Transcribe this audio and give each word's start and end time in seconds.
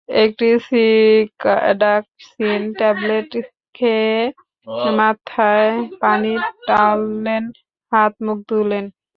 একটি 0.09 0.47
সিডাকসিন 0.67 2.61
ট্যাবলেট 2.73 3.31
খেয়ে 3.75 4.21
মাথায় 4.97 5.71
পানি 6.01 6.33
ঢাললেন, 6.67 7.43
হাত-মুখ 7.91 8.37
ধুলেন। 8.49 8.85